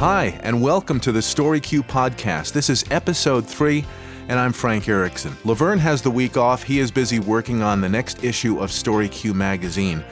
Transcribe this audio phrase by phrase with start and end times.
[0.00, 2.54] Hi, and welcome to the Story Q podcast.
[2.54, 3.84] This is episode three,
[4.28, 5.36] and I'm Frank Erickson.
[5.44, 6.62] Laverne has the week off.
[6.62, 10.02] He is busy working on the next issue of Story Q magazine.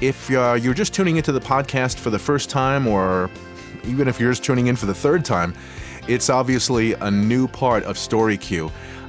[0.00, 3.28] If uh, you're just tuning into the podcast for the first time, or
[3.84, 5.52] even if you're just tuning in for the third time,
[6.08, 7.98] it's obviously a new part of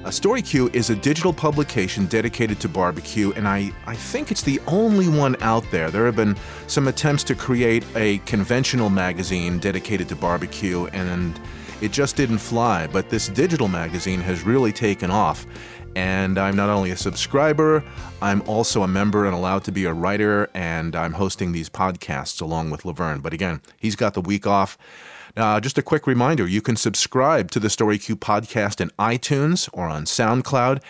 [0.10, 0.70] Story Q.
[0.74, 5.36] Is a digital publication dedicated to barbecue, and I, I think it's the only one
[5.42, 5.92] out there.
[5.92, 6.38] There have been
[6.68, 11.40] some attempts to create a conventional magazine dedicated to barbecue, and
[11.82, 12.88] it just didn't fly.
[12.88, 15.46] But this digital magazine has really taken off.
[15.96, 17.84] And I'm not only a subscriber,
[18.22, 22.42] I'm also a member and allowed to be a writer, and I'm hosting these podcasts
[22.42, 23.20] along with Laverne.
[23.20, 24.78] But again, he's got the week off.
[25.38, 29.86] Uh, just a quick reminder you can subscribe to the StoryQ podcast in iTunes or
[29.86, 30.82] on SoundCloud.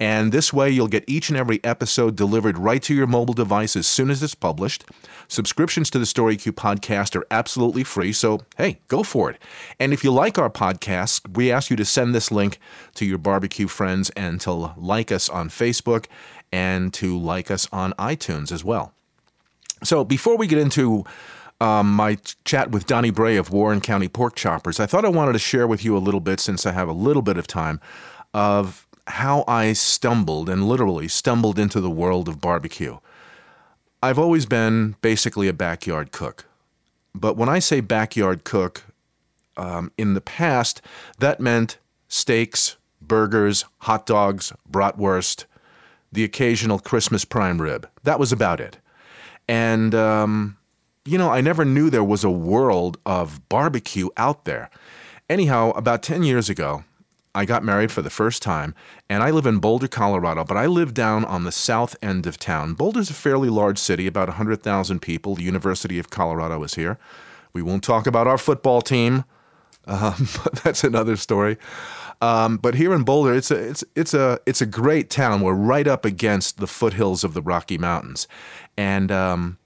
[0.00, 3.76] And this way, you'll get each and every episode delivered right to your mobile device
[3.76, 4.84] as soon as it's published.
[5.28, 9.40] Subscriptions to the StoryQ podcast are absolutely free, so hey, go for it.
[9.78, 12.58] And if you like our podcast, we ask you to send this link
[12.96, 16.06] to your barbecue friends and to like us on Facebook
[16.50, 18.92] and to like us on iTunes as well.
[19.84, 21.04] So before we get into
[21.62, 25.34] um, my chat with Donnie Bray of Warren County Pork Choppers, I thought I wanted
[25.34, 27.80] to share with you a little bit, since I have a little bit of time,
[28.34, 32.98] of how I stumbled and literally stumbled into the world of barbecue.
[34.02, 36.46] I've always been basically a backyard cook.
[37.14, 38.82] But when I say backyard cook,
[39.56, 40.82] um, in the past,
[41.20, 45.44] that meant steaks, burgers, hot dogs, bratwurst,
[46.10, 47.88] the occasional Christmas prime rib.
[48.02, 48.78] That was about it.
[49.46, 50.56] And um,
[51.04, 54.70] you know, I never knew there was a world of barbecue out there.
[55.28, 56.84] Anyhow, about 10 years ago,
[57.34, 58.74] I got married for the first time,
[59.08, 62.38] and I live in Boulder, Colorado, but I live down on the south end of
[62.38, 62.74] town.
[62.74, 65.34] Boulder's a fairly large city, about 100,000 people.
[65.34, 66.98] The University of Colorado is here.
[67.54, 69.24] We won't talk about our football team,
[69.86, 71.56] um, but that's another story.
[72.20, 75.40] Um, but here in Boulder, it's a it's it's a it's a great town.
[75.40, 78.28] We're right up against the foothills of the Rocky Mountains,
[78.76, 79.58] and um,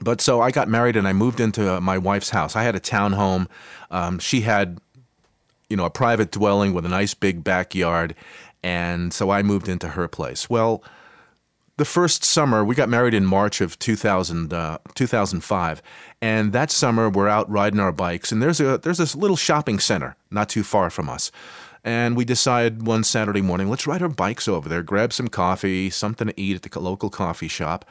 [0.00, 2.56] but so I got married and I moved into my wife's house.
[2.56, 3.46] I had a townhome.
[3.90, 4.80] Um, she had,
[5.68, 8.14] you know, a private dwelling with a nice big backyard,
[8.62, 10.48] and so I moved into her place.
[10.48, 10.82] Well,
[11.78, 15.82] the first summer we got married in March of 2000, uh, 2005,
[16.20, 19.78] and that summer we're out riding our bikes, and there's a there's this little shopping
[19.78, 21.30] center not too far from us.
[21.84, 25.88] And we decide one Saturday morning, let's ride our bikes over there, grab some coffee,
[25.88, 27.84] something to eat at the local coffee shop,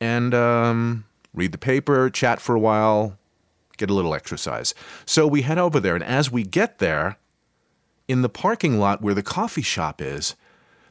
[0.00, 1.04] and um,
[1.38, 3.16] read the paper, chat for a while,
[3.76, 4.74] get a little exercise.
[5.06, 7.16] So we head over there, and as we get there,
[8.08, 10.34] in the parking lot where the coffee shop is,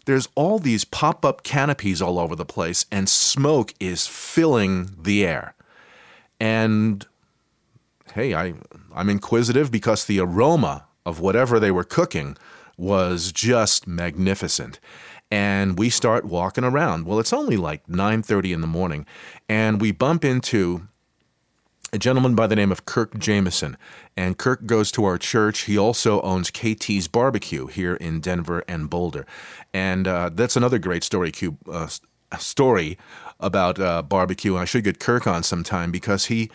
[0.06, 5.26] there's all these pop up canopies all over the place, and smoke is filling the
[5.26, 5.54] air.
[6.40, 7.06] And
[8.14, 8.54] hey, I,
[8.96, 12.38] I'm inquisitive because the aroma of whatever they were cooking
[12.78, 14.80] was just magnificent
[15.32, 17.06] and we start walking around.
[17.06, 19.06] Well, it's only like 9:30 in the morning,
[19.50, 20.88] and we bump into
[21.94, 23.78] a gentleman by the name of Kirk Jameson.
[24.16, 25.62] And Kirk goes to our church.
[25.62, 29.26] He also owns KT's Barbecue here in Denver and Boulder.
[29.74, 31.32] And uh, that's another great story,
[31.72, 31.88] uh,
[32.38, 32.98] story
[33.40, 34.58] about uh, barbecue.
[34.58, 36.50] I should get Kirk on sometime because he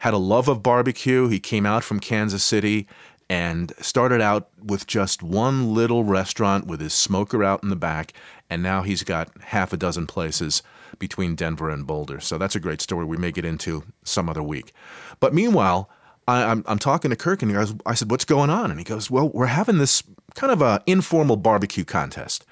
[0.00, 1.28] had a love of barbecue.
[1.28, 2.86] He came out from Kansas City
[3.30, 8.12] and started out with just one little restaurant with his smoker out in the back,
[8.48, 10.62] and now he's got half a dozen places
[10.98, 12.20] between Denver and Boulder.
[12.20, 14.72] So that's a great story we may get into some other week.
[15.20, 15.90] But meanwhile,
[16.26, 18.70] I, am I'm, I'm talking to Kirk, and he goes, I said, "What's going on?"
[18.70, 20.02] And he goes, "Well, we're having this
[20.34, 22.44] kind of a informal barbecue contest."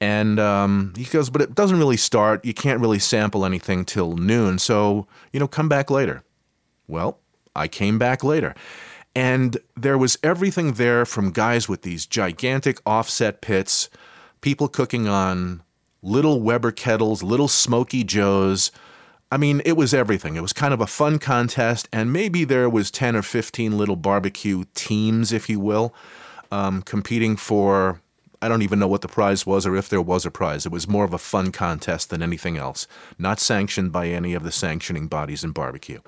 [0.00, 2.42] And um, he goes, but it doesn't really start.
[2.44, 4.58] You can't really sample anything till noon.
[4.58, 6.22] So, you know, come back later.
[6.88, 7.18] Well,
[7.54, 8.54] I came back later.
[9.14, 13.90] And there was everything there from guys with these gigantic offset pits,
[14.40, 15.62] people cooking on
[16.02, 18.70] little Weber kettles, little Smoky Joes.
[19.32, 20.36] I mean, it was everything.
[20.36, 23.96] It was kind of a fun contest, and maybe there was 10 or 15 little
[23.96, 25.94] barbecue teams, if you will,
[26.50, 28.00] um, competing for
[28.42, 30.64] I don't even know what the prize was or if there was a prize.
[30.64, 32.86] It was more of a fun contest than anything else,
[33.18, 36.00] not sanctioned by any of the sanctioning bodies in barbecue.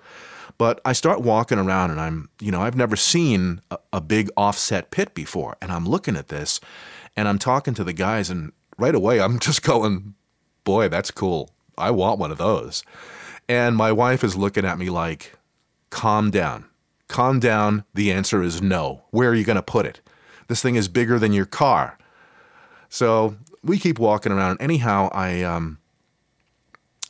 [0.63, 4.31] But I start walking around and I'm, you know, I've never seen a, a big
[4.37, 5.57] offset pit before.
[5.61, 6.61] And I'm looking at this
[7.17, 10.15] and I'm talking to the guys, and right away I'm just going,
[10.63, 11.51] boy, that's cool.
[11.77, 12.85] I want one of those.
[13.49, 15.37] And my wife is looking at me like,
[15.91, 16.67] calm down.
[17.09, 17.83] Calm down.
[17.93, 19.03] The answer is no.
[19.11, 20.01] Where are you going to put it?
[20.47, 21.99] This thing is bigger than your car.
[22.89, 24.59] So we keep walking around.
[24.61, 25.79] Anyhow, I um,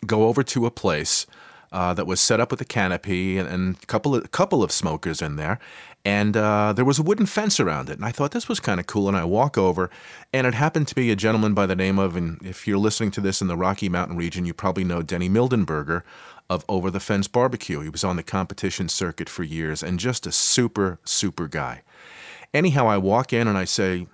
[0.07, 1.27] go over to a place
[1.73, 4.71] uh, that was set up with a canopy and, and a couple of, couple of
[4.71, 5.59] smokers in there.
[6.05, 7.95] And uh, there was a wooden fence around it.
[7.95, 9.09] And I thought this was kind of cool.
[9.09, 9.89] And I walk over,
[10.33, 13.13] and it happened to be a gentleman by the name of, and if you're listening
[13.13, 16.03] to this in the Rocky Mountain region, you probably know Denny Mildenberger
[16.51, 17.81] of Over the Fence Barbecue.
[17.81, 21.83] He was on the competition circuit for years and just a super, super guy.
[22.53, 24.07] Anyhow, I walk in and I say,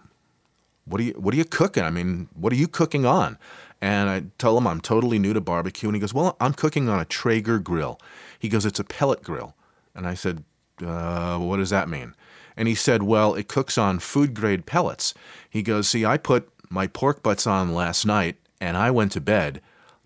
[0.84, 1.82] what are you what are you cooking?
[1.82, 3.38] I mean, what are you cooking on?
[3.80, 6.88] And I tell him I'm totally new to barbecue, and he goes, "Well, I'm cooking
[6.88, 8.00] on a Traeger grill."
[8.38, 9.54] He goes, "It's a pellet grill,"
[9.94, 10.44] and I said,
[10.84, 12.14] uh, "What does that mean?"
[12.56, 15.14] And he said, "Well, it cooks on food grade pellets."
[15.48, 19.20] He goes, "See, I put my pork butts on last night, and I went to
[19.20, 19.60] bed.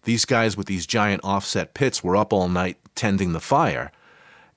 [0.05, 3.91] These guys with these giant offset pits were up all night tending the fire."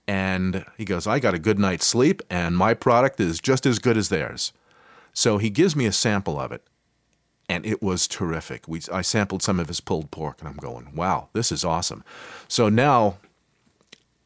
[0.08, 3.80] And he goes, I got a good night's sleep, and my product is just as
[3.80, 4.54] good as theirs.
[5.14, 6.64] So he gives me a sample of it,
[7.48, 8.68] and it was terrific.
[8.68, 12.04] We, I sampled some of his pulled pork, and I'm going, wow, this is awesome.
[12.48, 13.18] So now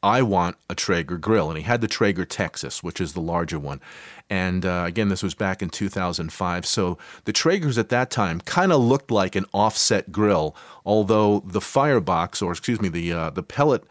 [0.01, 1.49] I want a Traeger grill.
[1.49, 3.81] And he had the Traeger Texas, which is the larger one.
[4.29, 6.65] And uh, again, this was back in 2005.
[6.65, 10.55] So the Traegers at that time kind of looked like an offset grill,
[10.85, 13.83] although the firebox, or excuse me, the, uh, the pellet,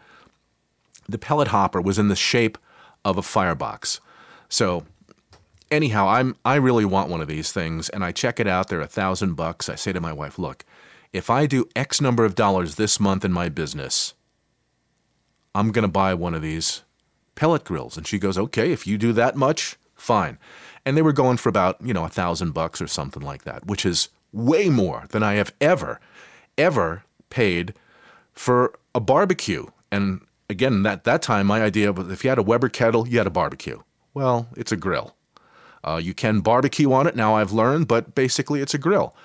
[1.07, 2.57] the pellet hopper was in the shape
[3.05, 3.99] of a firebox.
[4.47, 4.85] So
[5.71, 8.67] anyhow, I'm I really want one of these things, and I check it out.
[8.67, 9.69] They're a thousand bucks.
[9.69, 10.65] I say to my wife, "Look,
[11.13, 14.13] if I do X number of dollars this month in my business,
[15.55, 16.83] I'm to buy one of these
[17.35, 20.37] pellet grills." And she goes, "Okay, if you do that much, fine."
[20.85, 23.65] And they were going for about you know a thousand bucks or something like that,
[23.65, 25.99] which is way more than I have ever,
[26.57, 27.73] ever paid
[28.33, 29.65] for a barbecue.
[29.91, 33.17] And again, that that time, my idea was if you had a Weber kettle, you
[33.17, 33.81] had a barbecue.
[34.13, 35.15] Well, it's a grill.
[35.83, 39.15] Uh, you can barbecue on it now, I've learned, but basically it's a grill.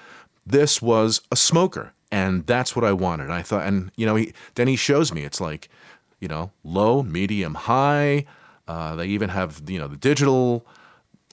[0.46, 3.30] This was a smoker, and that's what I wanted.
[3.30, 5.68] I thought, and you know, he, then he shows me it's like,
[6.20, 8.26] you know, low, medium, high.
[8.68, 10.66] Uh, they even have you know the digital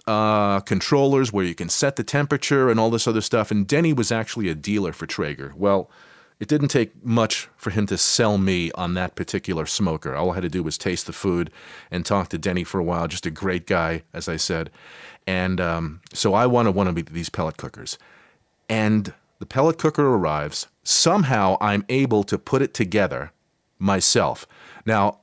[0.08, 3.52] uh, controllers where you can set the temperature and all this other stuff.
[3.52, 5.54] And Denny was actually a dealer for Traeger.
[5.56, 5.90] Well,
[6.42, 10.16] it didn't take much for him to sell me on that particular smoker.
[10.16, 11.52] All I had to do was taste the food
[11.92, 13.08] and talk to Denny for a while.
[13.08, 14.72] Just a great guy, as I said.
[15.28, 18.00] And um, so I wanted one of these pellet cookers.
[18.68, 20.66] And the pellet cooker arrives.
[20.84, 23.32] Somehow I'm able to put it together
[23.78, 24.48] myself.
[24.84, 25.20] Now,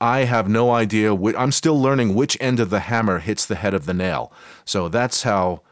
[0.00, 1.12] I have no idea.
[1.36, 4.32] I'm still learning which end of the hammer hits the head of the nail.
[4.64, 5.62] So that's how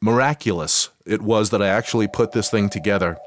[0.00, 3.18] miraculous it was that I actually put this thing together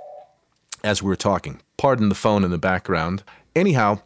[0.84, 1.62] as we were talking.
[1.78, 3.24] Pardon the phone in the background.
[3.56, 4.02] Anyhow,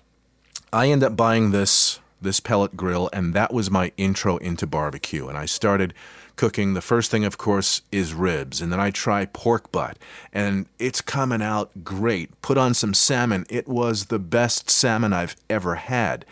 [0.73, 5.27] I end up buying this this pellet grill, and that was my intro into barbecue.
[5.27, 5.93] And I started
[6.35, 6.73] cooking.
[6.73, 9.97] The first thing, of course, is ribs, and then I try pork butt,
[10.31, 12.39] and it's coming out great.
[12.41, 13.45] Put on some salmon.
[13.49, 16.25] It was the best salmon I've ever had.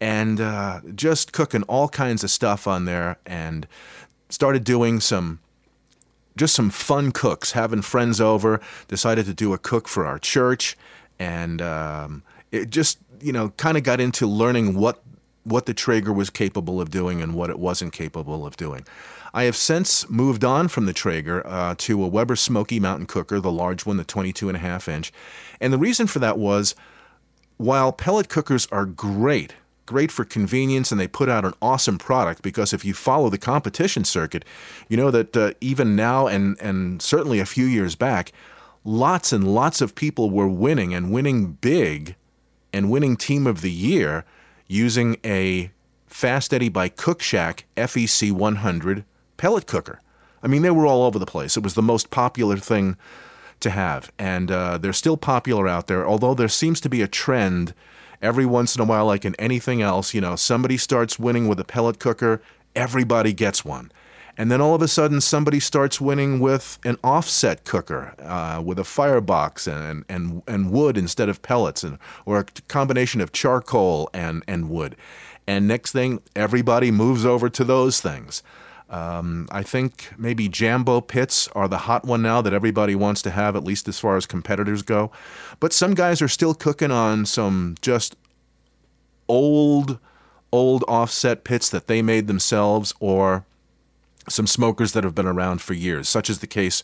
[0.00, 3.66] And uh, just cooking all kinds of stuff on there, and
[4.30, 5.40] started doing some
[6.38, 8.60] just some fun cooks, having friends over.
[8.88, 10.76] Decided to do a cook for our church,
[11.18, 15.02] and um, it just you know kind of got into learning what
[15.44, 18.84] what the Traeger was capable of doing and what it wasn't capable of doing.
[19.34, 23.40] I have since moved on from the Traeger uh, to a Weber Smoky Mountain Cooker,
[23.40, 25.12] the large one, the 22 and a half inch.
[25.60, 26.74] And the reason for that was
[27.56, 29.54] while pellet cookers are great,
[29.88, 33.38] great for convenience, and they put out an awesome product because if you follow the
[33.38, 34.44] competition circuit,
[34.86, 38.30] you know that uh, even now and, and certainly a few years back,
[38.84, 42.16] lots and lots of people were winning and winning big
[42.70, 44.26] and winning team of the year
[44.66, 45.70] using a
[46.06, 49.04] Fast Eddie by Cook Shack FEC 100
[49.38, 50.00] pellet cooker.
[50.42, 51.56] I mean, they were all over the place.
[51.56, 52.98] It was the most popular thing
[53.60, 56.06] to have, and uh, they're still popular out there.
[56.06, 57.72] Although there seems to be a trend
[58.22, 61.60] every once in a while, like in anything else, you know, somebody starts winning with
[61.60, 62.40] a pellet cooker,
[62.74, 63.90] everybody gets one.
[64.36, 68.78] And then all of a sudden, somebody starts winning with an offset cooker, uh, with
[68.78, 74.08] a firebox and, and, and wood instead of pellets, and, or a combination of charcoal
[74.14, 74.94] and, and wood.
[75.48, 78.44] And next thing, everybody moves over to those things.
[78.90, 83.30] Um, I think maybe Jambo pits are the hot one now that everybody wants to
[83.30, 85.10] have, at least as far as competitors go.
[85.60, 88.16] But some guys are still cooking on some just
[89.28, 89.98] old,
[90.52, 93.44] old offset pits that they made themselves or
[94.28, 96.82] some smokers that have been around for years, such as the case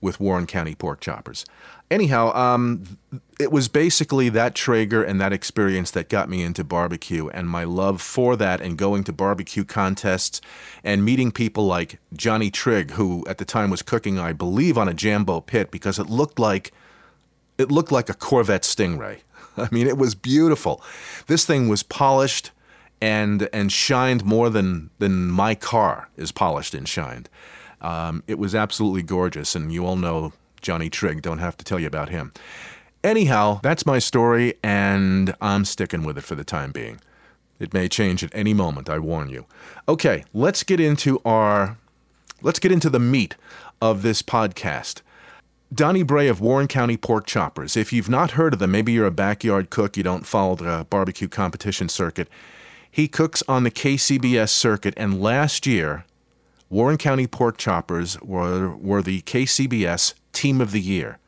[0.00, 1.44] with Warren County pork choppers.
[1.90, 2.98] Anyhow, um,
[3.40, 7.64] it was basically that Traeger and that experience that got me into barbecue and my
[7.64, 10.40] love for that and going to barbecue contests
[10.84, 14.88] and meeting people like Johnny Trigg, who at the time was cooking, I believe, on
[14.88, 16.72] a Jambo pit because it looked like
[17.58, 19.18] it looked like a Corvette Stingray.
[19.56, 20.82] I mean, it was beautiful.
[21.26, 22.52] This thing was polished
[23.00, 27.28] and and shined more than than my car is polished and shined.
[27.80, 31.22] Um, it was absolutely gorgeous, and you all know Johnny Trigg.
[31.22, 32.32] Don't have to tell you about him.
[33.02, 37.00] Anyhow, that's my story, and I'm sticking with it for the time being.
[37.58, 39.46] It may change at any moment, I warn you.
[39.88, 41.78] Okay, let's get into our
[42.42, 43.36] let's get into the meat
[43.80, 45.02] of this podcast.
[45.72, 47.76] Donnie Bray of Warren County Pork Choppers.
[47.76, 50.86] If you've not heard of them, maybe you're a backyard cook, you don't follow the
[50.90, 52.28] barbecue competition circuit.
[52.90, 56.04] He cooks on the KCBS circuit, and last year,
[56.70, 61.18] Warren County Pork Choppers were, were the KCBS Team of the Year.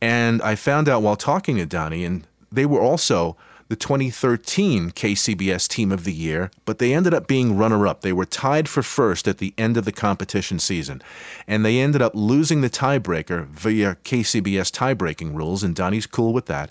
[0.00, 3.36] And I found out while talking to Donnie, and they were also
[3.68, 8.00] the 2013 KCBS Team of the Year, but they ended up being runner up.
[8.00, 11.02] They were tied for first at the end of the competition season,
[11.46, 16.46] and they ended up losing the tiebreaker via KCBS tiebreaking rules, and Donnie's cool with
[16.46, 16.70] that.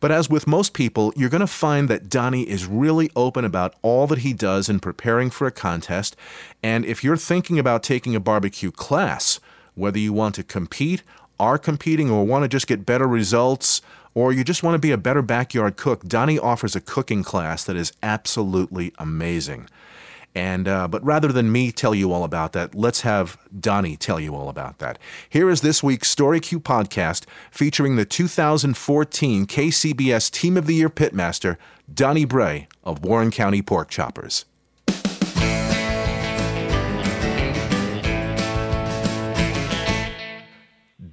[0.00, 3.74] But as with most people, you're going to find that Donnie is really open about
[3.82, 6.16] all that he does in preparing for a contest.
[6.62, 9.40] And if you're thinking about taking a barbecue class,
[9.74, 11.02] whether you want to compete,
[11.38, 13.82] are competing, or want to just get better results,
[14.14, 17.64] or you just want to be a better backyard cook, Donnie offers a cooking class
[17.64, 19.68] that is absolutely amazing.
[20.36, 24.20] And uh, but rather than me tell you all about that, let's have Donnie tell
[24.20, 24.98] you all about that.
[25.30, 30.90] Here is this week's Story Q podcast featuring the 2014 KCBS Team of the Year
[30.90, 31.56] Pitmaster,
[31.92, 34.44] Donnie Bray of Warren County Pork Choppers.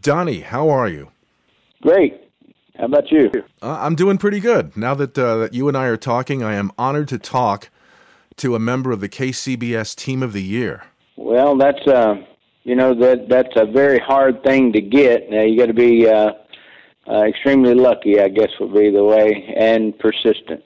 [0.01, 1.12] Donnie, how are you?
[1.82, 2.20] Great.
[2.77, 3.32] How about you?
[3.62, 4.75] Uh, I'm doing pretty good.
[4.75, 7.70] Now that, uh, that you and I are talking, I am honored to talk
[8.38, 10.84] to a member of the KCBS Team of the Year.
[11.16, 12.16] Well, that's uh,
[12.63, 15.30] you know that that's a very hard thing to get.
[15.30, 16.32] Now you got to be uh,
[17.08, 20.63] uh, extremely lucky, I guess, would be the way, and persistent.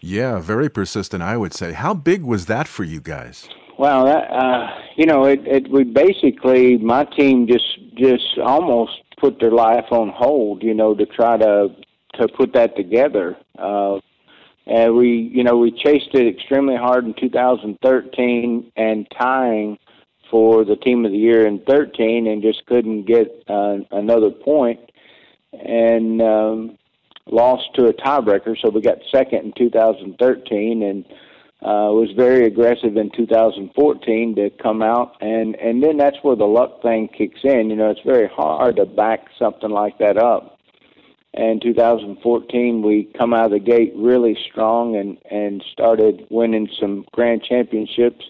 [0.00, 1.72] Yeah, very persistent, I would say.
[1.72, 3.48] How big was that for you guys?
[3.78, 9.40] Well, that, uh, you know, it, it we basically my team just just almost put
[9.40, 11.68] their life on hold, you know, to try to
[12.14, 13.36] to put that together.
[13.58, 13.98] Uh,
[14.66, 19.78] and we, you know, we chased it extremely hard in 2013 and tying
[20.30, 24.80] for the team of the year in 13 and just couldn't get uh, another point
[25.52, 26.78] and um,
[27.26, 28.56] lost to a tiebreaker.
[28.60, 31.04] So we got second in 2013 and
[31.62, 36.44] uh, was very aggressive in 2014 to come out, and and then that's where the
[36.44, 37.70] luck thing kicks in.
[37.70, 40.55] You know, it's very hard to back something like that up.
[41.36, 47.04] And 2014, we come out of the gate really strong and and started winning some
[47.12, 48.24] grand championships.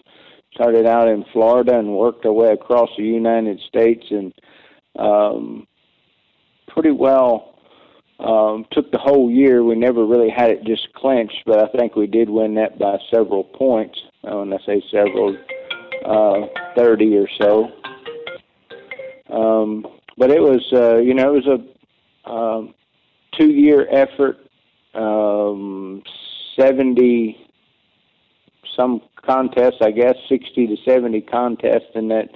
[0.53, 4.33] Started out in Florida and worked our way across the United States and
[4.97, 5.67] um,
[6.67, 7.55] pretty well
[8.19, 9.63] um, took the whole year.
[9.63, 12.97] We never really had it just clinched, but I think we did win that by
[13.13, 13.97] several points.
[14.21, 15.37] When I say several,
[16.05, 17.71] uh, 30 or so.
[19.29, 19.85] Um,
[20.17, 21.59] but it was, uh, you know, it was
[22.25, 22.73] a um,
[23.37, 24.37] two-year effort,
[24.93, 26.03] um,
[26.59, 27.47] 70
[28.75, 32.29] some contests, I guess, 60 to 70 contests in that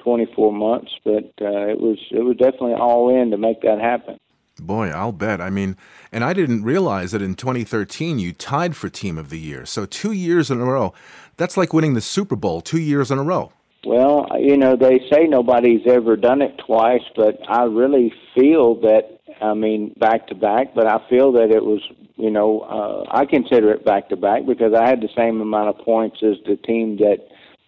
[0.00, 0.92] 24 months.
[1.04, 4.18] But uh, it was it was definitely all in to make that happen.
[4.60, 5.40] Boy, I'll bet.
[5.40, 5.76] I mean,
[6.12, 9.66] and I didn't realize that in 2013 you tied for Team of the Year.
[9.66, 10.94] So two years in a row.
[11.36, 13.52] That's like winning the Super Bowl two years in a row.
[13.84, 19.20] Well, you know, they say nobody's ever done it twice, but I really feel that,
[19.40, 21.80] I mean, back to back, but I feel that it was,
[22.16, 25.68] you know, uh, I consider it back to back because I had the same amount
[25.68, 27.18] of points as the team that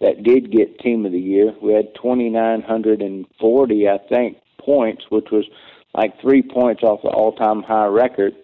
[0.01, 1.55] that did get team of the year.
[1.63, 5.45] We had 2940, I think, points, which was
[5.95, 8.35] like three points off the all-time high record,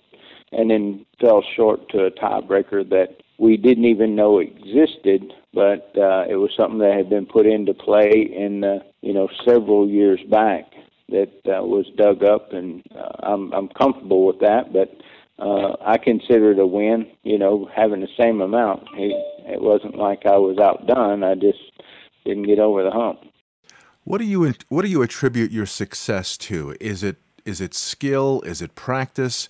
[0.52, 6.24] and then fell short to a tiebreaker that we didn't even know existed, but uh,
[6.28, 10.20] it was something that had been put into play in uh, you know several years
[10.30, 10.71] back
[11.12, 14.90] that uh, was dug up, and uh, I'm I'm comfortable with that, but.
[15.38, 18.82] Uh, I consider it a win, you know, having the same amount.
[18.96, 19.12] It,
[19.46, 21.24] it wasn't like I was outdone.
[21.24, 21.58] I just
[22.24, 23.20] didn't get over the hump.
[24.04, 26.76] What do you what do you attribute your success to?
[26.80, 28.42] Is it is it skill?
[28.42, 29.48] Is it practice?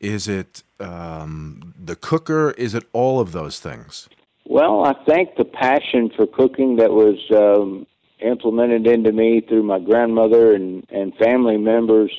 [0.00, 2.52] Is it um, the cooker?
[2.52, 4.08] Is it all of those things?
[4.44, 7.86] Well, I think the passion for cooking that was um,
[8.20, 12.10] implemented into me through my grandmother and, and family members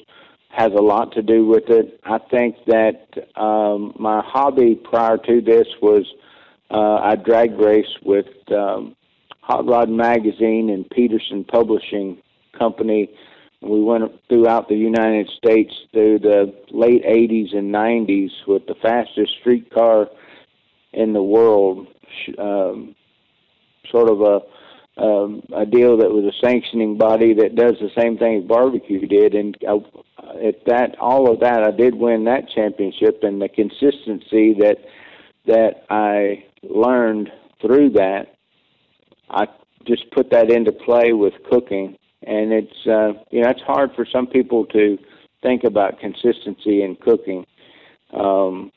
[0.49, 1.99] has a lot to do with it.
[2.03, 3.07] I think that
[3.39, 6.05] um, my hobby prior to this was
[6.71, 8.95] uh, I drag race with um,
[9.41, 12.21] Hot Rod Magazine and Peterson Publishing
[12.57, 13.09] Company
[13.61, 19.31] we went throughout the United States through the late 80s and 90s with the fastest
[19.41, 20.07] streetcar
[20.93, 21.87] in the world,
[22.37, 22.95] um,
[23.91, 24.39] sort of a
[24.99, 29.33] um, a deal that was a sanctioning body that does the same thing barbecue did,
[29.33, 29.75] and I,
[30.45, 34.77] at that all of that, I did win that championship, and the consistency that
[35.45, 38.35] that I learned through that,
[39.29, 39.47] I
[39.87, 44.05] just put that into play with cooking, and it's uh, you know it's hard for
[44.05, 44.97] some people to
[45.41, 47.45] think about consistency in cooking.
[48.13, 48.71] Um,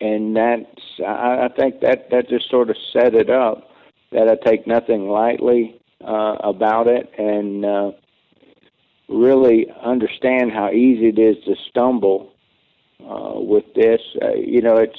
[0.00, 3.71] and that's I, I think that that just sort of set it up
[4.12, 7.90] that I take nothing lightly uh, about it and uh,
[9.08, 12.32] really understand how easy it is to stumble
[13.00, 14.00] uh, with this.
[14.20, 14.98] Uh, you know, it's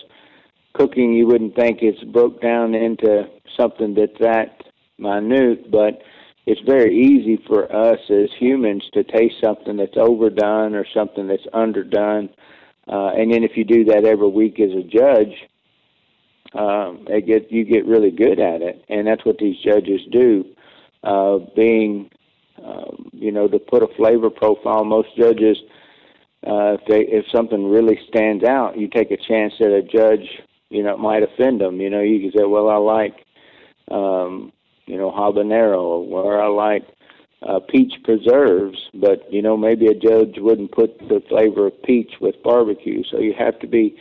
[0.73, 1.13] cooking.
[1.13, 4.63] You wouldn't think it's broke down into something that's that
[4.97, 6.01] minute, but
[6.45, 11.47] it's very easy for us as humans to taste something that's overdone or something that's
[11.53, 12.29] underdone
[12.87, 15.33] uh, and then if you do that every week as a judge,
[16.55, 20.45] um, it get you get really good at it, and that's what these judges do.
[21.03, 22.09] Uh, being,
[22.63, 25.57] um, you know, to put a flavor profile, most judges,
[26.47, 30.27] uh, if they if something really stands out, you take a chance that a judge,
[30.69, 31.81] you know, might offend them.
[31.81, 33.25] You know, you can say, well, I like,
[33.89, 34.51] um,
[34.85, 36.83] you know, habanero, or I like
[37.47, 42.13] uh, peach preserves, but you know maybe a judge wouldn't put the flavor of peach
[42.21, 43.03] with barbecue.
[43.11, 43.97] So you have to be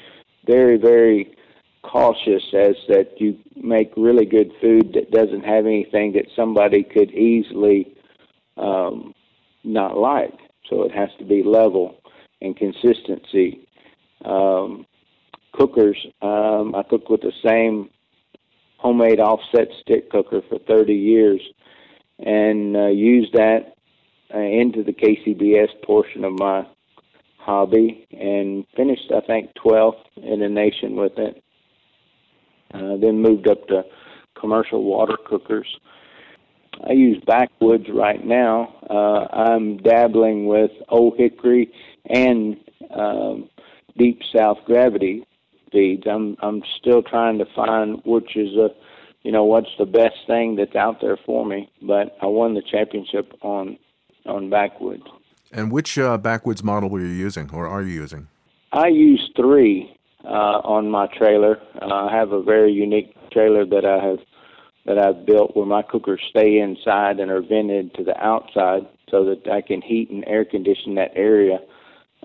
[0.47, 1.35] very, very
[1.83, 7.11] cautious as that you make really good food that doesn't have anything that somebody could
[7.11, 7.95] easily
[8.57, 9.15] um,
[9.65, 10.35] not like.
[10.71, 11.97] So it has to be level
[12.41, 13.67] and consistency.
[14.25, 14.87] Um,
[15.53, 17.91] cookers, um, I cooked with the same
[18.79, 21.41] homemade offset stick cooker for 30 years
[22.19, 23.75] and uh, use that
[24.35, 26.67] uh, into the KCBS portion of my
[27.39, 31.43] hobby and finished, I think, 12th in the nation with it.
[32.75, 33.83] Uh, then moved up to
[34.39, 35.67] commercial water cookers.
[36.89, 38.75] I use backwoods right now.
[38.89, 41.71] Uh, I'm dabbling with Old Hickory
[42.07, 42.57] and
[42.95, 43.49] um,
[43.99, 45.27] Deep South Gravity
[45.71, 46.05] feeds.
[46.11, 48.71] I'm I'm still trying to find which is a
[49.23, 51.71] you know what's the best thing that's out there for me.
[51.83, 53.79] But I won the championship on
[54.27, 55.05] on backwoods.
[55.53, 58.29] And which uh, backwoods model were you using, or are you using?
[58.73, 59.95] I use three
[60.31, 61.59] on my trailer.
[61.81, 64.19] Uh, I have a very unique trailer that I have
[64.85, 69.25] that I've built where my cookers stay inside and are vented to the outside, so
[69.27, 71.59] that I can heat and air condition that area.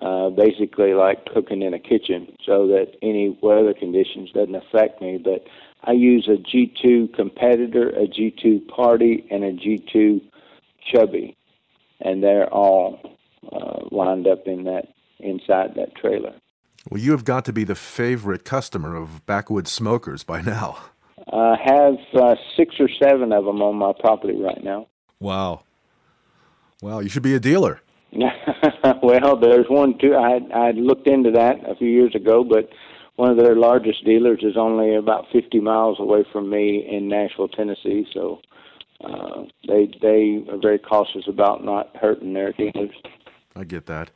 [0.00, 5.18] Uh, basically, like cooking in a kitchen, so that any weather conditions doesn't affect me.
[5.18, 5.44] But
[5.82, 10.20] I use a G2 competitor, a G2 party, and a G2
[10.92, 11.36] chubby,
[12.00, 13.18] and they're all
[13.52, 14.86] uh, lined up in that
[15.18, 16.34] inside that trailer.
[16.90, 20.78] Well, you have got to be the favorite customer of Backwoods Smokers by now.
[21.30, 24.86] I have uh, six or seven of them on my property right now.
[25.20, 25.64] Wow.
[26.80, 27.82] Wow, you should be a dealer.
[29.02, 30.14] well, there's one too.
[30.14, 32.70] I I looked into that a few years ago, but
[33.16, 37.48] one of their largest dealers is only about 50 miles away from me in Nashville,
[37.48, 38.06] Tennessee.
[38.14, 38.40] So
[39.04, 42.94] uh, they they are very cautious about not hurting their dealers.
[43.54, 44.10] I get that.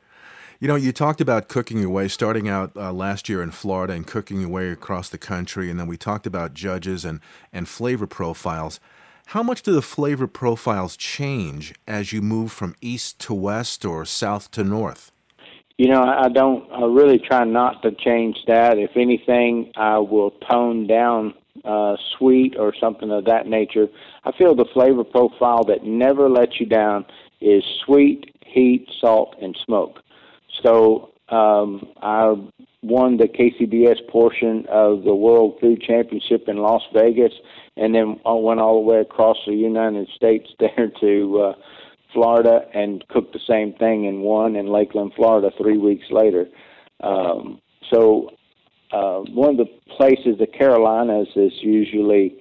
[0.63, 3.95] You know, you talked about cooking your way, starting out uh, last year in Florida
[3.95, 7.19] and cooking your way across the country, and then we talked about judges and
[7.53, 8.79] and flavor profiles.
[9.27, 14.05] How much do the flavor profiles change as you move from east to west or
[14.05, 15.11] south to north?
[15.79, 16.71] You know, I don't.
[16.71, 18.79] I really try not to change that.
[18.79, 23.89] If anything, I will tone down uh, sweet or something of that nature.
[24.23, 27.05] I feel the flavor profile that never lets you down
[27.41, 29.99] is sweet, heat, salt, and smoke.
[30.65, 32.35] So um, I
[32.83, 37.33] won the KCBS portion of the World Food Championship in Las Vegas,
[37.77, 41.53] and then I went all the way across the United States there to uh,
[42.13, 46.47] Florida and cooked the same thing and won in Lakeland, Florida, three weeks later.
[47.01, 47.61] Um,
[47.93, 48.31] so
[48.93, 52.37] uh, one of the places, the Carolinas, is usually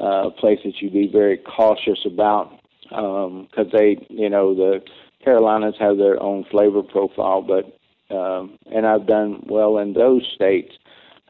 [0.00, 4.80] uh, a place that you be very cautious about because um, they, you know, the
[5.24, 7.76] Carolinas have their own flavor profile, but
[8.14, 10.72] um, and I've done well in those states.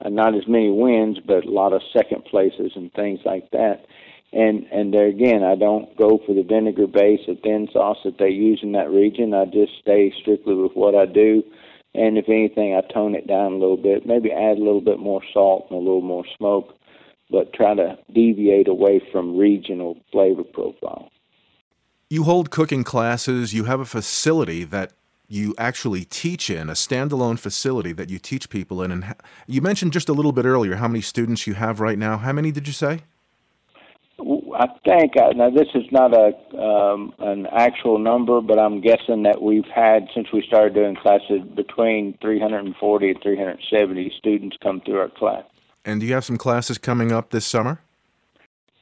[0.02, 3.84] Uh, not as many wins, but a lot of second places and things like that
[4.32, 8.18] and and there again, I don't go for the vinegar base or thin sauce that
[8.18, 9.34] they use in that region.
[9.34, 11.42] I just stay strictly with what I do,
[11.94, 14.06] and if anything, I tone it down a little bit.
[14.06, 16.74] Maybe add a little bit more salt and a little more smoke,
[17.30, 21.10] but try to deviate away from regional flavor profile.
[22.12, 24.90] You hold cooking classes, you have a facility that
[25.28, 28.90] you actually teach in, a standalone facility that you teach people in.
[28.90, 29.14] And
[29.46, 32.18] you mentioned just a little bit earlier how many students you have right now.
[32.18, 33.02] How many did you say?
[34.18, 39.22] I think uh, now this is not a um, an actual number, but I'm guessing
[39.22, 44.98] that we've had since we started doing classes between 340 and 370 students come through
[44.98, 45.44] our class.
[45.84, 47.80] And do you have some classes coming up this summer?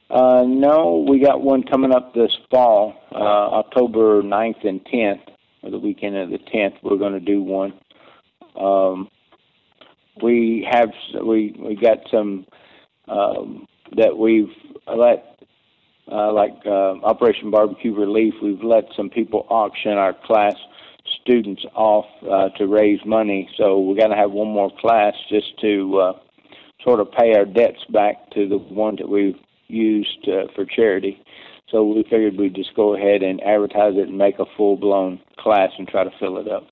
[0.09, 5.21] Uh, no, we got one coming up this fall, uh, October 9th and 10th,
[5.61, 6.77] or the weekend of the 10th.
[6.81, 7.73] We're going to do one.
[8.59, 9.09] Um,
[10.21, 12.45] we have we we got some
[13.07, 14.49] um, that we've
[14.87, 15.39] let
[16.11, 18.33] uh, like uh, Operation Barbecue Relief.
[18.41, 20.55] We've let some people auction our class
[21.21, 23.47] students off uh, to raise money.
[23.57, 26.13] So we got to have one more class just to uh,
[26.83, 29.37] sort of pay our debts back to the ones that we've
[29.69, 31.21] used uh, for charity.
[31.71, 35.19] So we figured we'd just go ahead and advertise it and make a full blown
[35.37, 36.67] class and try to fill it up.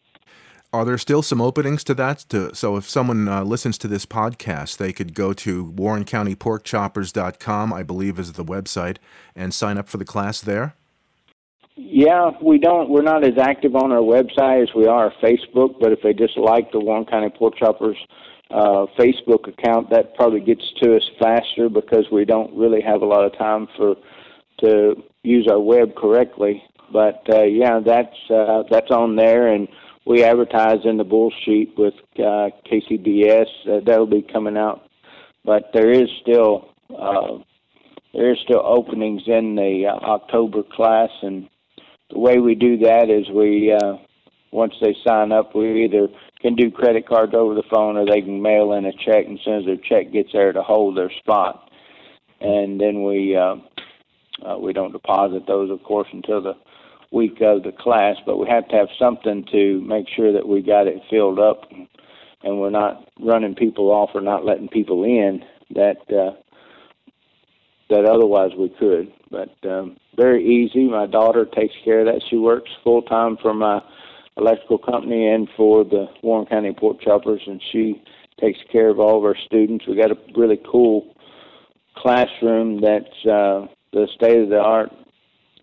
[0.73, 2.25] Are there still some openings to that?
[2.29, 7.83] To, so if someone uh, listens to this podcast, they could go to warrencountyporkchoppers.com, I
[7.83, 8.97] believe is the website,
[9.35, 10.75] and sign up for the class there?
[11.75, 12.89] Yeah, we don't.
[12.89, 15.75] We're not as active on our website as we are Facebook.
[15.79, 17.97] But if they just like the Warren County Pork Choppers
[18.49, 23.05] uh, Facebook account, that probably gets to us faster because we don't really have a
[23.05, 23.95] lot of time for
[24.59, 26.63] to use our web correctly.
[26.91, 29.67] But uh, yeah, that's uh, that's on there, and
[30.05, 33.47] we advertise in the Bull Sheet with uh, KCBS.
[33.69, 34.87] Uh, that'll be coming out,
[35.43, 37.39] but there is still uh,
[38.13, 41.49] there is still openings in the uh, October class, and
[42.09, 43.97] the way we do that is we uh,
[44.51, 46.07] once they sign up, we either
[46.41, 49.39] can do credit cards over the phone or they can mail in a check, and
[49.39, 51.69] as soon as their check gets there to hold their spot,
[52.39, 53.55] and then we uh,
[54.45, 56.53] uh, we don't deposit those, of course, until the
[57.11, 60.61] week of the class, but we have to have something to make sure that we
[60.61, 61.61] got it filled up
[62.43, 66.35] and we're not running people off or not letting people in that uh,
[67.89, 69.11] that otherwise we could.
[69.31, 70.87] But um, very easy.
[70.87, 72.21] My daughter takes care of that.
[72.29, 73.81] She works full time for my
[74.37, 78.01] electrical company and for the Warren County Pork Choppers, and she
[78.39, 79.85] takes care of all of our students.
[79.87, 81.15] We got a really cool
[81.95, 84.91] classroom that's uh, the state of the art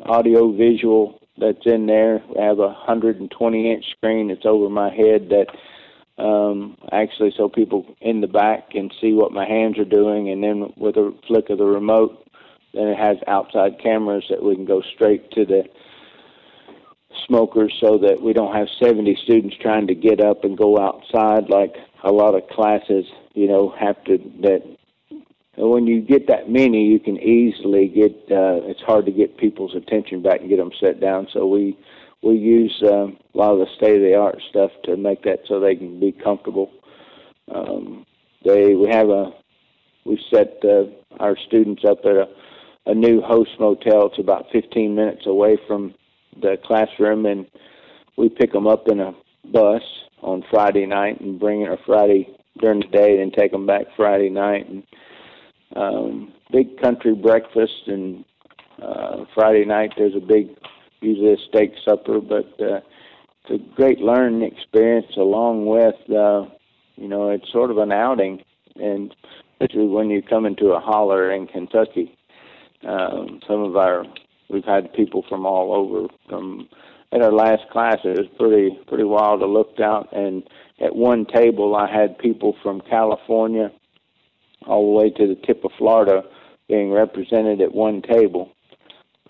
[0.01, 2.23] audio visual that's in there.
[2.29, 5.47] We have a 120 inch screen that's over my head that
[6.23, 10.43] um, actually so people in the back can see what my hands are doing, and
[10.43, 12.29] then with a flick of the remote,
[12.73, 15.65] then it has outside cameras that we can go straight to the
[17.27, 21.49] smokers so that we don't have 70 students trying to get up and go outside
[21.49, 24.63] like a lot of classes, you know, have to that
[25.57, 28.13] when you get that many, you can easily get.
[28.31, 31.29] Uh, it's hard to get people's attention back and get them set down.
[31.33, 31.79] So we
[32.23, 35.41] we use uh, a lot of the state of the art stuff to make that
[35.47, 36.73] so they can be comfortable.
[37.55, 38.05] Um,
[38.45, 39.33] they we have a
[40.05, 40.85] we set uh,
[41.21, 42.27] our students up at a,
[42.87, 44.07] a new host motel.
[44.07, 45.95] It's about 15 minutes away from
[46.41, 47.47] the classroom, and
[48.17, 49.13] we pick them up in a
[49.53, 49.83] bus
[50.23, 53.87] on Friday night and bring it or Friday during the day, and take them back
[53.97, 54.83] Friday night and
[55.77, 58.25] um, big country breakfast, and
[58.81, 60.49] uh, Friday night there's a big,
[61.01, 62.81] usually a steak supper, but uh,
[63.45, 66.47] it's a great learning experience along with, uh,
[66.97, 68.43] you know, it's sort of an outing,
[68.77, 69.15] and
[69.61, 72.17] especially when you come into a holler in Kentucky.
[72.87, 74.05] Um, some of our,
[74.49, 76.09] we've had people from all over.
[76.29, 76.69] From
[77.13, 80.43] at our last class, it was pretty pretty wild to look out, and
[80.81, 83.71] at one table I had people from California,
[84.67, 86.23] all the way to the tip of Florida
[86.69, 88.51] being represented at one table.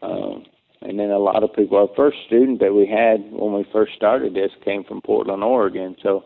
[0.02, 0.44] Um,
[0.82, 3.94] and then a lot of people, our first student that we had when we first
[3.96, 5.96] started this came from Portland, Oregon.
[6.02, 6.24] So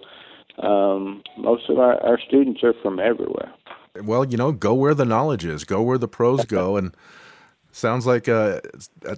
[0.59, 3.53] um, most of our, our students are from everywhere.
[4.03, 6.77] Well, you know, go where the knowledge is, go where the pros go.
[6.77, 6.95] And
[7.73, 8.61] sounds like uh,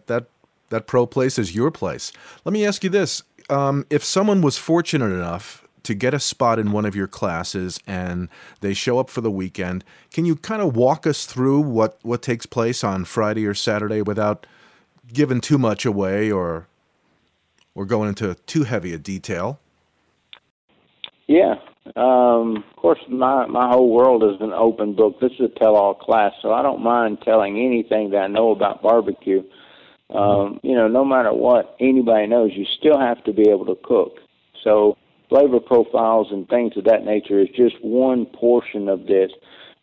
[0.06, 0.24] that,
[0.68, 2.12] that pro place is your place.
[2.44, 3.22] Let me ask you this.
[3.48, 7.80] Um, if someone was fortunate enough to get a spot in one of your classes
[7.86, 8.28] and
[8.60, 9.84] they show up for the weekend.
[10.12, 14.02] Can you kind of walk us through what, what takes place on Friday or Saturday
[14.02, 14.46] without
[15.12, 16.66] giving too much away or
[17.74, 19.60] or going into too heavy a detail?
[21.28, 21.54] Yeah.
[21.96, 25.18] Um, of course, my, my whole world is an open book.
[25.20, 28.82] This is a tell-all class, so I don't mind telling anything that I know about
[28.82, 29.42] barbecue.
[30.10, 33.78] Um, you know, no matter what anybody knows, you still have to be able to
[33.82, 34.18] cook.
[34.62, 34.96] So
[35.28, 39.30] flavor profiles and things of that nature is just one portion of this.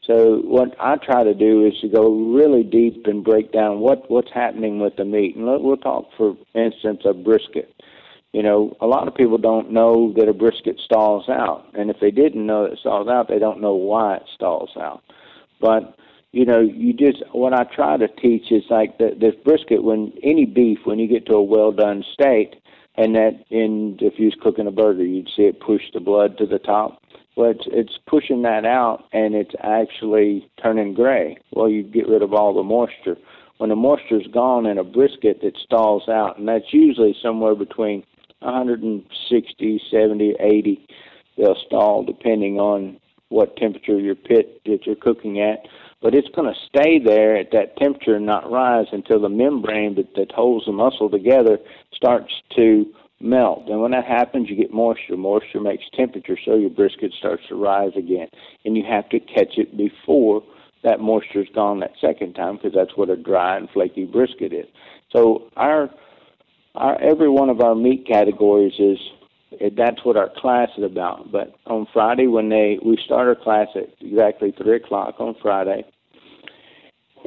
[0.03, 4.09] So what I try to do is to go really deep and break down what
[4.09, 5.35] what's happening with the meat.
[5.35, 7.73] And we'll talk, for instance, a brisket.
[8.33, 11.97] You know, a lot of people don't know that a brisket stalls out, and if
[11.99, 15.01] they didn't know it stalls out, they don't know why it stalls out.
[15.59, 15.95] But
[16.31, 19.83] you know, you just what I try to teach is like the, this brisket.
[19.83, 22.57] When any beef, when you get to a well done state,
[22.95, 26.37] and that in if you was cooking a burger, you'd see it push the blood
[26.37, 27.01] to the top
[27.37, 31.37] well, it's, it's pushing that out and it's actually turning gray.
[31.51, 33.15] Well, you get rid of all the moisture.
[33.59, 38.03] When the moisture's gone in a brisket, it stalls out, and that's usually somewhere between
[38.39, 40.87] 160, 70, 80.
[41.37, 45.67] They'll stall depending on what temperature your pit that you're cooking at.
[46.01, 49.95] But it's going to stay there at that temperature and not rise until the membrane
[49.95, 51.57] that, that holds the muscle together
[51.93, 52.85] starts to
[53.19, 53.67] melt.
[53.67, 55.17] And when that happens, you get moisture.
[55.17, 58.27] Moisture makes temperature, so your brisket starts to rise again.
[58.63, 60.43] And you have to catch it before
[60.83, 64.67] that moisture's gone that second time because that's what a dry and flaky brisket is.
[65.11, 65.89] So our
[66.77, 68.97] our every one of our meat categories is
[69.75, 71.31] that's what our class is about.
[71.31, 75.83] But on Friday when they we start our class at exactly three o'clock on Friday,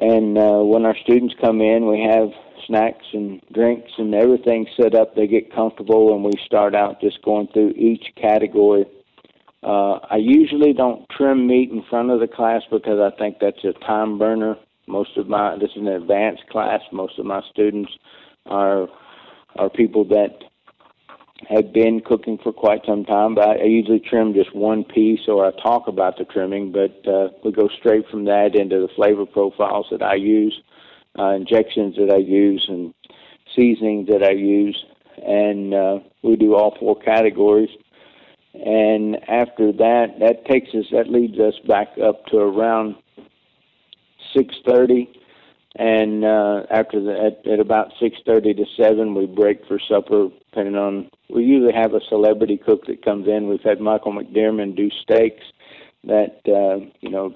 [0.01, 2.29] and uh, when our students come in, we have
[2.67, 5.15] snacks and drinks and everything set up.
[5.15, 8.85] They get comfortable, and we start out just going through each category.
[9.63, 13.65] Uh, I usually don't trim meat in front of the class because I think that's
[13.65, 14.57] a time burner.
[14.87, 16.81] Most of my this is an advanced class.
[16.93, 17.91] Most of my students
[18.47, 18.89] are
[19.57, 20.39] are people that
[21.49, 25.21] have been cooking for quite some time, but I, I usually trim just one piece
[25.27, 28.89] or I talk about the trimming, but uh, we go straight from that into the
[28.95, 30.61] flavor profiles that I use
[31.19, 32.95] uh, injections that I use and
[33.57, 34.85] seasonings that I use,
[35.27, 37.71] and uh, we do all four categories.
[38.55, 42.97] And after that, that takes us, that leads us back up to around
[44.37, 45.09] 6:30,
[45.77, 50.29] and uh, after that, at, at about 6:30 to 7, we break for supper.
[50.51, 53.49] Depending on, we usually have a celebrity cook that comes in.
[53.49, 55.45] We've had Michael McDermott do steaks
[56.05, 57.35] that uh, you know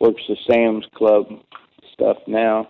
[0.00, 1.26] works the Sam's Club
[1.92, 2.68] stuff now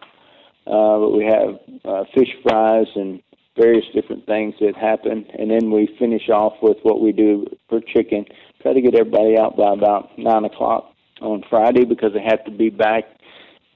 [0.69, 3.23] uh, but we have uh, fish fries and
[3.57, 7.81] various different things that happen, and then we finish off with what we do for
[7.81, 8.27] chicken.
[8.61, 12.51] Try to get everybody out by about nine o'clock on Friday because they have to
[12.51, 13.05] be back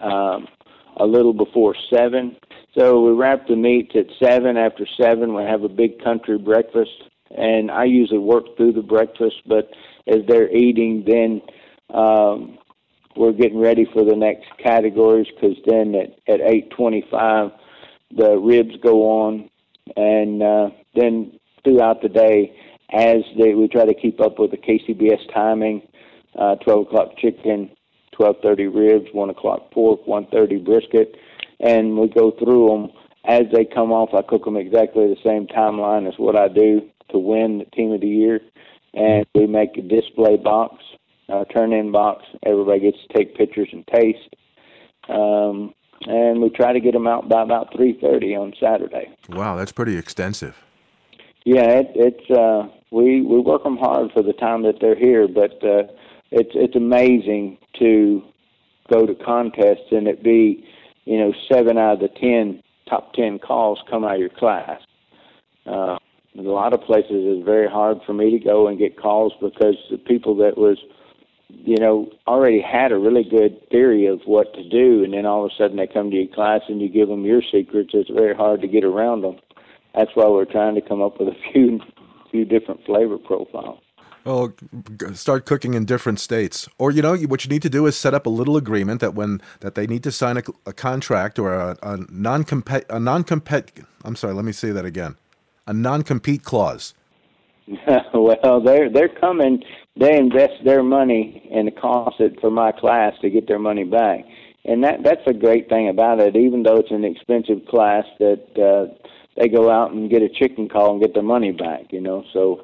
[0.01, 0.47] um,
[0.97, 2.37] a little before seven.
[2.77, 4.57] So we wrap the meats at seven.
[4.57, 6.91] After seven, we have a big country breakfast,
[7.37, 9.37] and I usually work through the breakfast.
[9.47, 9.71] But
[10.07, 11.43] as they're eating, then
[11.97, 12.59] um,
[13.17, 17.53] we're getting ready for the next categories because then at at 8:25
[18.17, 19.49] the ribs go on,
[19.97, 22.55] and uh, then throughout the day,
[22.93, 25.83] as they we try to keep up with the KCBS timing,
[26.39, 27.71] uh, 12 o'clock chicken,
[28.19, 31.17] 12:30 ribs, 1 o'clock pork, 1:30 brisket,
[31.61, 32.91] and we go through them
[33.25, 34.15] as they come off.
[34.15, 37.93] I cook them exactly the same timeline as what I do to win the team
[37.93, 38.41] of the year,
[38.95, 40.83] and we make a display box
[41.29, 42.25] uh, turn in box.
[42.45, 44.35] Everybody gets to take pictures and taste.
[45.09, 45.75] Um,
[46.07, 49.11] and we try to get them out by about 3:30 on Saturday.
[49.29, 50.63] Wow, that's pretty extensive.
[51.45, 55.29] Yeah, it, it's uh, we we work them hard for the time that they're here,
[55.29, 55.85] but uh,
[56.33, 58.23] it's it's amazing to
[58.93, 60.67] go to contests and it be,
[61.05, 64.81] you know, seven out of the ten top ten calls come out of your class.
[65.67, 65.97] Uh,
[66.37, 69.77] a lot of places it's very hard for me to go and get calls because
[69.91, 70.79] the people that was
[71.65, 75.45] you know, already had a really good theory of what to do, and then all
[75.45, 77.91] of a sudden they come to your class and you give them your secrets.
[77.93, 79.37] It's very hard to get around them.
[79.95, 81.81] That's why we're trying to come up with a few
[82.31, 83.81] few different flavor profiles.
[84.25, 84.55] Well,
[85.15, 88.15] start cooking in different states, or you know, what you need to do is set
[88.15, 91.55] up a little agreement that when that they need to sign a, a contract or
[91.55, 93.73] a, a non compete a non compete.
[94.05, 95.17] I'm sorry, let me say that again.
[95.67, 96.95] A non compete clause.
[98.15, 99.63] well, they're they're coming
[99.97, 103.85] they invest their money in the cost it for my class to get their money
[103.85, 104.21] back.
[104.65, 106.37] And that that's a great thing about it.
[106.37, 108.95] Even though it's an expensive class, that uh,
[109.37, 111.93] they go out and get a chicken call and get their money back.
[111.93, 112.63] You know, so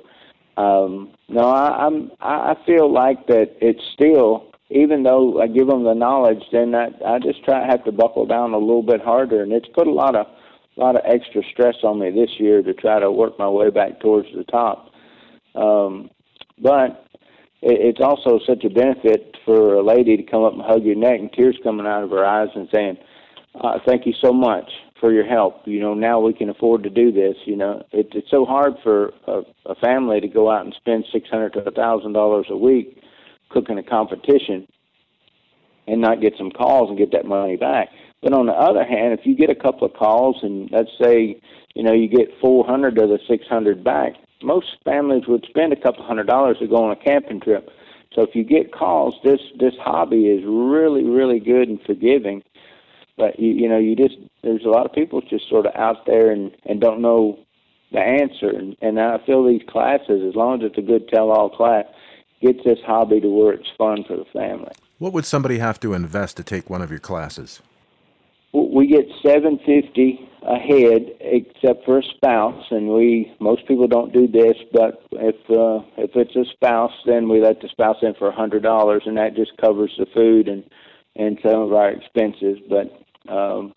[0.59, 5.85] um, no, I, I'm I feel like that it's still even though I give them
[5.85, 9.43] the knowledge, then I, I just try have to buckle down a little bit harder,
[9.43, 10.27] and it's put a lot of
[10.77, 13.71] a lot of extra stress on me this year to try to work my way
[13.71, 14.91] back towards the top.
[15.55, 16.11] Um,
[16.61, 17.07] but
[17.63, 20.97] it, it's also such a benefit for a lady to come up and hug your
[20.97, 22.99] neck and tears coming out of her eyes and saying,
[23.61, 24.69] uh, "Thank you so much
[25.01, 25.63] for your help.
[25.67, 27.37] You know, now we can afford to do this.
[27.45, 31.05] You know, it, it's so hard for a, a family to go out and spend
[31.13, 33.01] six hundred to a thousand dollars a week
[33.51, 34.67] cooking a competition,
[35.87, 37.89] and not get some calls and get that money back.
[38.23, 41.41] But on the other hand, if you get a couple of calls and let's say,
[41.75, 46.05] you know, you get 400 of the 600 back, most families would spend a couple
[46.05, 47.71] hundred dollars to go on a camping trip.
[48.15, 52.43] So if you get calls, this this hobby is really really good and forgiving.
[53.17, 56.07] But you you know you just there's a lot of people just sort of out
[56.07, 57.39] there and and don't know
[57.93, 58.51] the answer.
[58.51, 61.87] And, and I feel these classes, as long as it's a good tell-all class,
[62.43, 64.73] gets this hobby to where it's fun for the family.
[64.99, 67.63] What would somebody have to invest to take one of your classes?
[68.53, 74.27] we get 750 a head except for a spouse and we most people don't do
[74.27, 78.29] this but if uh if it's a spouse then we let the spouse in for
[78.29, 80.65] a hundred dollars and that just covers the food and
[81.17, 83.75] and some of our expenses but um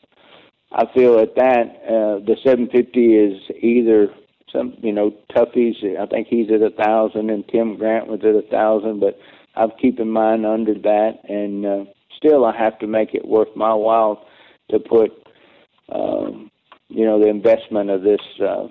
[0.72, 4.08] i feel at that uh the 750 is either
[4.52, 8.36] some you know Tuffy's i think he's at a thousand and tim grant was at
[8.36, 9.18] a thousand but
[9.56, 11.86] i'm keeping mine under that and uh
[12.18, 14.26] still i have to make it worth my while
[14.70, 15.12] to put
[15.92, 16.50] um,
[16.90, 18.68] you know the investment of this uh,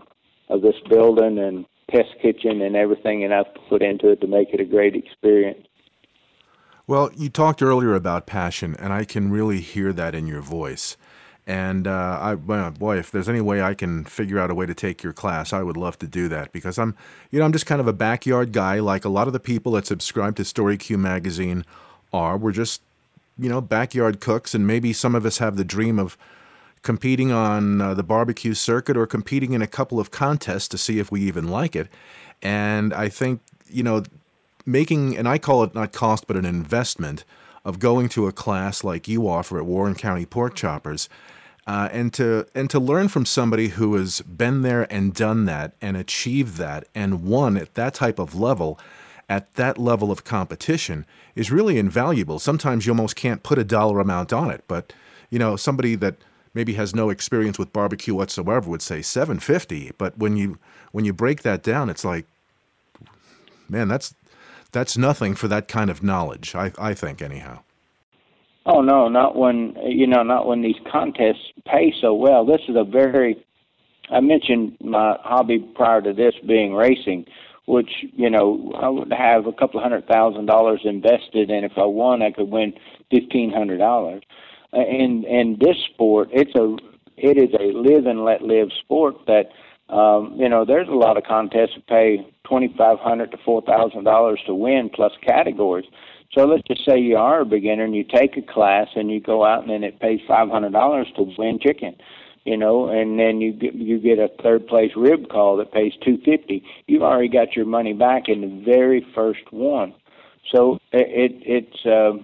[0.49, 4.49] of this building and test kitchen and everything and I've put into it to make
[4.53, 5.67] it a great experience.
[6.87, 10.97] Well, you talked earlier about passion, and I can really hear that in your voice.
[11.51, 14.75] And uh, I, boy, if there's any way I can figure out a way to
[14.75, 16.95] take your class, I would love to do that because I'm,
[17.31, 19.73] you know, I'm just kind of a backyard guy, like a lot of the people
[19.73, 21.65] that subscribe to Story Q magazine
[22.13, 22.37] are.
[22.37, 22.83] We're just
[23.41, 26.19] you know, backyard cooks, and maybe some of us have the dream of
[26.83, 30.99] competing on uh, the barbecue circuit or competing in a couple of contests to see
[30.99, 31.89] if we even like it.
[32.43, 34.03] And I think, you know,
[34.67, 37.25] making, and I call it not cost, but an investment
[37.65, 41.09] of going to a class like you offer at Warren County Pork Choppers.
[41.71, 45.73] Uh, and to and to learn from somebody who has been there and done that
[45.81, 48.77] and achieved that and won at that type of level,
[49.29, 51.07] at that level of competition
[51.37, 52.41] is really invaluable.
[52.41, 54.93] Sometimes you almost can't put a dollar amount on it, but
[55.31, 56.17] you know, somebody that
[56.55, 60.59] maybe has no experience with barbecue whatsoever would say 750, but when you
[60.91, 62.27] when you break that down, it's like
[63.69, 64.13] man, that's
[64.73, 66.53] that's nothing for that kind of knowledge.
[66.57, 67.61] I I think anyhow.
[68.67, 72.45] Oh no, not when you know, not when these contests pay so well.
[72.45, 73.45] This is a very
[74.11, 77.27] I mentioned my hobby prior to this being racing
[77.71, 81.85] which you know I would have a couple hundred thousand dollars invested, and if I
[81.85, 82.73] won, I could win
[83.11, 84.23] fifteen hundred dollars.
[84.73, 86.77] In in this sport, it's a
[87.17, 89.51] it is a live and let live sport that
[89.95, 93.63] um, you know there's a lot of contests that pay twenty five hundred to four
[93.63, 95.87] thousand dollars to win plus categories.
[96.33, 99.21] So let's just say you are a beginner and you take a class and you
[99.21, 101.97] go out and then it pays five hundred dollars to win chicken
[102.45, 105.93] you know, and then you get you get a third place rib call that pays
[106.05, 106.65] two fifty.
[106.87, 109.95] You've already got your money back in the very first one.
[110.53, 112.23] So it, it it's uh,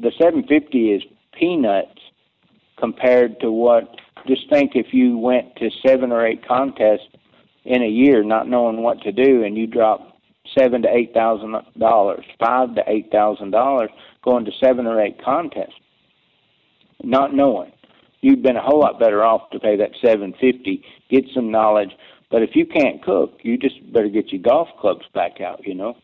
[0.00, 1.02] the seven fifty is
[1.38, 2.00] peanuts
[2.78, 3.96] compared to what.
[4.26, 7.08] Just think if you went to seven or eight contests
[7.64, 10.13] in a year, not knowing what to do, and you drop
[10.58, 13.90] seven to eight thousand dollars, five to eight thousand dollars,
[14.22, 15.74] going to seven or eight contests,
[17.02, 17.72] not knowing
[18.24, 21.90] You'd been a whole lot better off to pay that seven fifty, get some knowledge.
[22.30, 25.60] But if you can't cook, you just better get your golf clubs back out.
[25.66, 25.94] You know,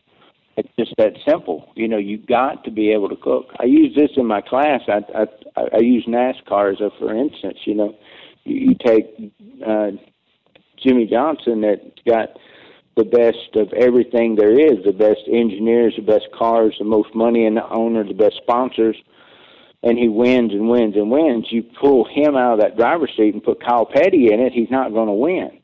[0.55, 1.71] it's just that simple.
[1.75, 3.45] You know, you got to be able to cook.
[3.59, 4.81] I use this in my class.
[4.87, 7.57] I I, I use NASCAR as a for instance.
[7.65, 7.95] You know,
[8.43, 9.33] you, you take
[9.67, 9.89] uh,
[10.77, 12.37] Jimmie Johnson that got
[12.97, 17.45] the best of everything there is, the best engineers, the best cars, the most money
[17.45, 18.97] in the owner, the best sponsors
[19.83, 23.33] and he wins and wins and wins, you pull him out of that driver's seat
[23.33, 25.57] and put Kyle Petty in it, he's not going to win.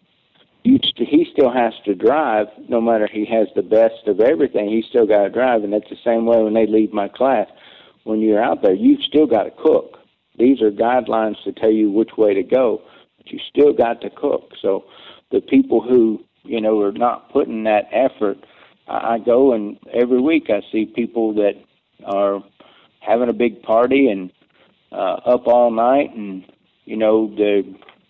[0.63, 4.69] You he still has to drive, no matter he has the best of everything.
[4.69, 7.47] He's still got to drive, and that's the same way when they leave my class.
[8.03, 9.99] When you're out there, you've still got to cook.
[10.37, 12.81] These are guidelines to tell you which way to go,
[13.17, 14.51] but you still got to cook.
[14.61, 14.85] So
[15.31, 18.37] the people who you know are not putting that effort,
[18.87, 21.53] I, go and every week I see people that
[22.05, 22.43] are
[22.99, 24.31] having a big party and
[24.91, 26.45] uh, up all night, and
[26.85, 27.63] you know the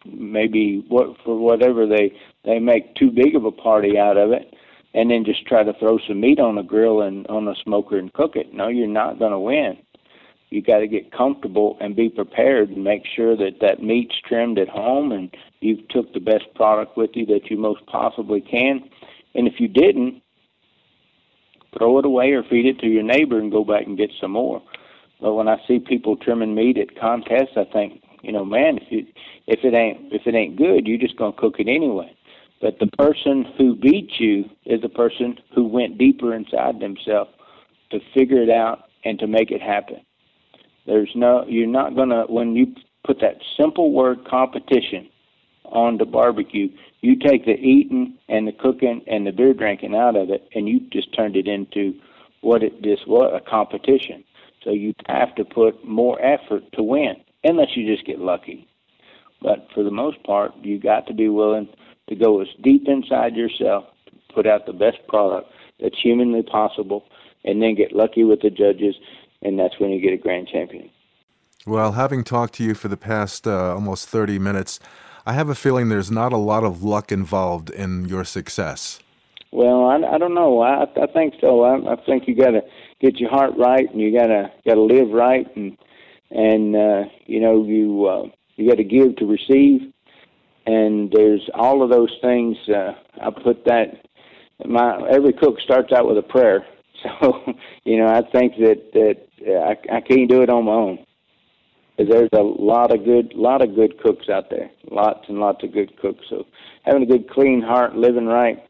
[0.06, 2.14] maybe what for whatever they
[2.46, 4.54] they make too big of a party out of it,
[4.94, 7.98] and then just try to throw some meat on a grill and on a smoker
[7.98, 8.54] and cook it.
[8.54, 9.78] No, you're not going to win.
[10.50, 14.58] You got to get comfortable and be prepared and make sure that that meat's trimmed
[14.60, 18.90] at home and you took the best product with you that you most possibly can.
[19.36, 20.22] And if you didn't,
[21.78, 24.32] throw it away or feed it to your neighbor and go back and get some
[24.32, 24.62] more.
[25.20, 28.92] But when I see people trimming meat at contests, I think, you know, man, if
[28.92, 29.06] you
[29.48, 32.16] if it ain't if it ain't good, you're just gonna cook it anyway.
[32.62, 37.32] But the person who beats you is the person who went deeper inside themselves
[37.92, 40.02] to figure it out and to make it happen.
[40.88, 42.74] There's no, you're not gonna when you
[43.06, 45.10] put that simple word competition
[45.66, 46.70] on the barbecue,
[47.02, 50.68] you take the eating and the cooking and the beer drinking out of it, and
[50.68, 51.94] you just turned it into
[52.42, 54.24] what it just was a competition.
[54.64, 58.68] So you have to put more effort to win, unless you just get lucky.
[59.42, 61.68] But for the most part, you got to be willing
[62.10, 67.04] to go as deep inside yourself to put out the best product that's humanly possible,
[67.44, 68.96] and then get lucky with the judges,
[69.42, 70.90] and that's when you get a grand champion.
[71.66, 74.80] Well, having talked to you for the past uh, almost 30 minutes,
[75.26, 79.00] I have a feeling there's not a lot of luck involved in your success.
[79.52, 80.62] Well, I, I don't know.
[80.62, 81.64] I, I think so.
[81.64, 82.62] I, I think you got to
[83.02, 85.78] get your heart right, and you got to got to live right, and
[86.32, 88.24] and uh, you know you uh,
[88.56, 89.82] you got to give to receive,
[90.66, 92.58] and there's all of those things.
[92.68, 94.06] Uh, I put that.
[94.66, 96.66] My every cook starts out with a prayer,
[97.22, 97.44] so
[97.84, 101.06] you know I think that that uh, I, I can't do it on my own.
[101.98, 104.70] There's a lot of good lot of good cooks out there.
[104.92, 106.26] Lots and lots of good cooks.
[106.30, 106.46] So
[106.84, 108.64] having a good clean heart living right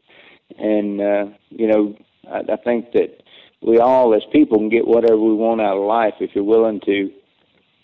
[0.56, 1.94] and uh you know
[2.30, 3.22] I, I think that
[3.60, 6.80] we all as people can get whatever we want out of life if you're willing
[6.86, 7.10] to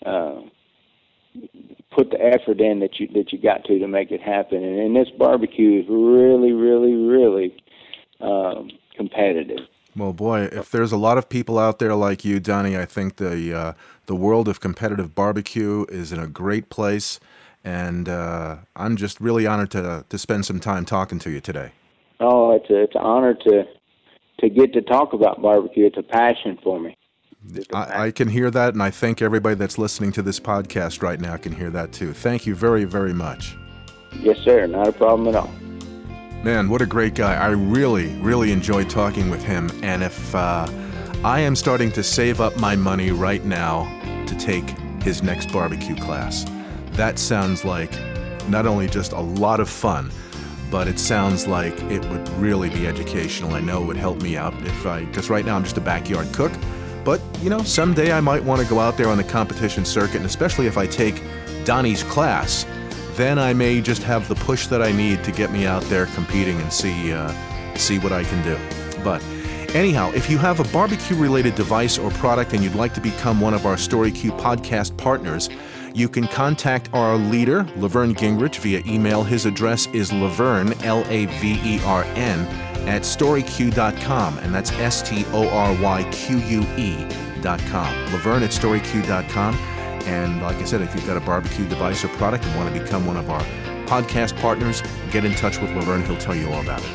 [0.05, 0.41] uh
[1.95, 4.63] put the effort in that you that you got to to make it happen.
[4.63, 7.55] And, and this barbecue is really really really
[8.21, 12.77] um competitive well, boy, if there's a lot of people out there like you, Donnie,
[12.77, 13.73] I think the uh,
[14.07, 17.19] the world of competitive barbecue is in a great place,
[17.63, 21.71] and uh, I'm just really honored to to spend some time talking to you today.
[22.19, 23.63] Oh, it's a, it's an honor to
[24.39, 25.85] to get to talk about barbecue.
[25.85, 26.97] It's a passion for me.
[27.73, 31.19] I, I, can hear that, and I think everybody that's listening to this podcast right
[31.19, 32.11] now can hear that too.
[32.11, 33.55] Thank you very, very much.
[34.19, 34.65] Yes, sir.
[34.65, 35.53] Not a problem at all.
[36.45, 37.33] Man, what a great guy.
[37.33, 39.71] I really, really enjoyed talking with him.
[39.81, 40.67] And if uh,
[41.23, 43.85] I am starting to save up my money right now
[44.27, 44.69] to take
[45.01, 46.45] his next barbecue class,
[46.91, 47.91] that sounds like
[48.47, 50.11] not only just a lot of fun,
[50.69, 53.55] but it sounds like it would really be educational.
[53.55, 55.81] I know it would help me out if I, because right now I'm just a
[55.81, 56.51] backyard cook.
[57.03, 60.17] But, you know, someday I might want to go out there on the competition circuit,
[60.17, 61.23] and especially if I take
[61.63, 62.67] Donnie's class
[63.15, 66.05] then I may just have the push that I need to get me out there
[66.07, 67.33] competing and see uh,
[67.75, 68.57] see what I can do.
[69.03, 69.23] But
[69.75, 73.39] anyhow, if you have a barbecue related device or product and you'd like to become
[73.39, 75.49] one of our StoryQ podcast partners,
[75.93, 79.23] you can contact our leader, Lavern Gingrich, via email.
[79.23, 82.39] His address is Lavern, L A V E R N,
[82.87, 87.95] at storyq.com, and that's S T O R Y Q U E.com.
[88.11, 89.74] Lavern at storyq.com.
[90.05, 92.81] And like I said, if you've got a barbecue device or product and want to
[92.81, 93.41] become one of our
[93.85, 94.81] podcast partners,
[95.11, 96.05] get in touch with Lavern.
[96.05, 96.89] He'll tell you all about it.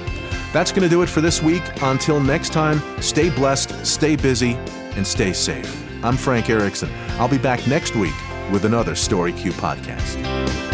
[0.52, 1.62] That's going to do it for this week.
[1.82, 4.54] Until next time, stay blessed, stay busy,
[4.96, 5.76] and stay safe.
[6.04, 6.90] I'm Frank Erickson.
[7.18, 8.14] I'll be back next week
[8.50, 10.69] with another StoryQ podcast.